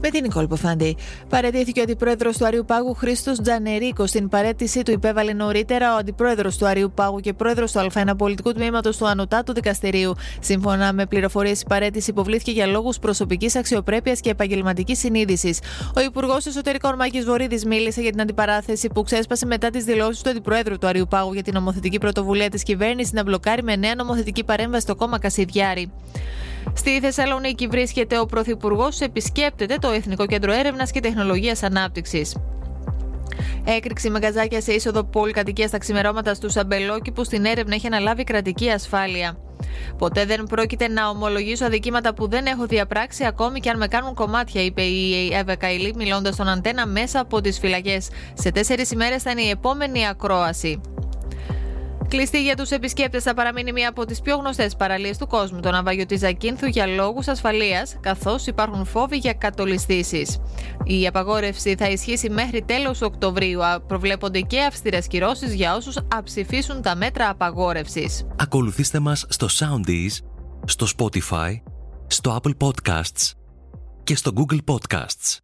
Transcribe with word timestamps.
Με 0.00 0.08
την 0.08 0.22
Νικόλ 0.22 0.46
Ποφάντη. 0.46 0.96
Παρετήθηκε 1.28 1.80
ο 1.80 1.82
αντιπρόεδρος 1.82 2.36
του 2.36 2.46
Αριού 2.46 2.64
Πάγου 2.64 2.94
Χρήστος 2.94 3.40
Τζανερίκο. 3.40 4.06
Στην 4.06 4.28
παρέτησή 4.28 4.82
του 4.82 4.90
υπέβαλε 4.90 5.32
νωρίτερα 5.32 5.94
ο 5.94 5.96
αντιπρόεδρος 5.96 6.56
του 6.56 6.66
Αριού 6.66 6.92
Πάγου 6.94 7.20
και 7.20 7.32
πρόεδρος 7.32 7.72
του 7.72 7.88
Α1 7.92 8.10
Πολιτικού 8.16 8.52
Τμήματος 8.52 8.96
του 8.96 9.08
Ανωτάτου 9.08 9.52
Δικαστηρίου. 9.52 10.14
Σύμφωνα 10.40 10.92
με 10.92 11.06
πληροφορίες, 11.06 11.60
η 11.60 11.64
παρέτηση 11.68 12.10
υποβλήθηκε 12.10 12.50
για 12.50 12.66
λόγους 12.66 12.98
προσωπικής 12.98 13.56
αξιοπρέπειας 13.56 14.20
και 14.20 14.30
επαγγελματικής 14.30 14.98
συνείδησης. 14.98 15.58
Ο 15.96 16.00
Υπουργός 16.00 16.46
Εσωτερικών 16.46 16.94
Μάκης 16.94 17.24
Βορύδης 17.24 17.64
μίλησε 17.64 18.00
για 18.00 18.10
την 18.10 18.20
αντιπαράθεση 18.20 18.88
που 18.88 19.02
ξέσπασε 19.02 19.46
μετά 19.46 19.70
τις 19.70 19.84
δηλώσεις 19.84 20.22
του 20.22 20.30
αντιπρόεδρου 20.30 20.78
του 20.78 20.86
Αριού 20.86 21.06
Πάγου 21.08 21.32
για 21.32 21.42
την 21.42 21.54
νομοθετική 21.54 21.98
πρωτοβουλία 21.98 22.50
της 22.50 22.62
κυβέρνησης 22.62 23.12
να 23.12 23.22
μπλοκάρει 23.22 23.62
με 23.62 23.76
νέα 23.76 23.94
νομοθετική 23.94 24.44
παρέμβαση 24.44 24.82
στο 24.82 24.94
κόμμα 24.96 25.18
Κασιδιάρη. 25.18 25.90
Στη 26.74 27.00
Θεσσαλονίκη 27.00 27.66
βρίσκεται 27.66 28.18
ο 28.18 28.26
Πρωθυπουργός, 28.26 29.00
επισκέπτεται 29.00 29.76
το 29.80 29.88
Εθνικό 29.88 30.26
Κέντρο 30.26 30.52
Έρευνας 30.52 30.90
και 30.90 31.00
Τεχνολογίας 31.00 31.62
Ανάπτυξης. 31.62 32.36
Έκρηξη 33.64 34.10
με 34.10 34.18
καζάκια 34.18 34.60
σε 34.60 34.72
είσοδο 34.72 35.04
πολυκατοικίας 35.04 35.68
στα 35.68 35.78
ξημερώματα 35.78 36.34
στους 36.34 36.54
που 37.14 37.24
στην 37.24 37.44
έρευνα 37.44 37.74
έχει 37.74 37.86
αναλάβει 37.86 38.24
κρατική 38.24 38.70
ασφάλεια. 38.70 39.36
Ποτέ 39.98 40.24
δεν 40.24 40.42
πρόκειται 40.42 40.88
να 40.88 41.08
ομολογήσω 41.08 41.64
αδικήματα 41.64 42.14
που 42.14 42.28
δεν 42.28 42.46
έχω 42.46 42.66
διαπράξει, 42.66 43.24
ακόμη 43.24 43.60
και 43.60 43.70
αν 43.70 43.76
με 43.76 43.86
κάνουν 43.86 44.14
κομμάτια, 44.14 44.62
είπε 44.64 44.82
η 44.82 45.34
Εύα 45.34 45.56
Καηλή, 45.56 45.94
μιλώντας 45.96 46.34
στον 46.34 46.48
Αντένα 46.48 46.86
μέσα 46.86 47.20
από 47.20 47.40
τις 47.40 47.58
φυλακές. 47.58 48.08
Σε 48.34 48.50
τέσσερις 48.50 48.90
ημέρες 48.90 49.22
θα 49.22 49.30
είναι 49.30 49.42
η 49.42 49.48
επόμενη 49.48 50.08
ακρόαση. 50.08 50.80
Κλειστή 52.08 52.42
για 52.42 52.56
τους 52.56 52.70
επισκέπτες 52.70 53.22
θα 53.22 53.34
παραμείνει 53.34 53.72
μία 53.72 53.88
από 53.88 54.04
τις 54.04 54.20
πιο 54.20 54.36
γνωστές 54.36 54.76
παραλίες 54.76 55.18
του 55.18 55.26
κόσμου, 55.26 55.60
το 55.60 55.70
ναυάγιο 55.70 56.06
της 56.06 56.18
Ζακίνθου, 56.18 56.66
για 56.66 56.86
λόγους 56.86 57.28
ασφαλείας, 57.28 57.96
καθώς 58.00 58.46
υπάρχουν 58.46 58.84
φόβοι 58.84 59.16
για 59.16 59.32
κατολιστήσεις. 59.32 60.38
Η 60.84 61.06
απαγόρευση 61.06 61.74
θα 61.78 61.90
ισχύσει 61.90 62.30
μέχρι 62.30 62.62
τέλος 62.62 63.02
Οκτωβρίου. 63.02 63.60
Προβλέπονται 63.86 64.40
και 64.40 64.60
αυστηρές 64.60 65.06
κυρώσεις 65.06 65.54
για 65.54 65.76
όσους 65.76 65.98
αψηφίσουν 66.14 66.82
τα 66.82 66.96
μέτρα 66.96 67.28
απαγόρευσης. 67.28 68.26
Ακολουθήστε 68.36 68.98
μας 68.98 69.26
στο 69.28 69.46
Soundees, 69.50 70.24
στο 70.64 70.86
Spotify, 70.96 71.52
στο 72.06 72.40
Apple 72.42 72.66
Podcasts 72.66 73.32
και 74.04 74.16
στο 74.16 74.32
Google 74.36 74.58
Podcasts. 74.64 75.38